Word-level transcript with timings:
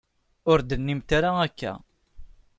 Ur 0.51 0.59
d-tennimt 0.61 1.09
ara 1.17 1.29
akka. 1.45 1.73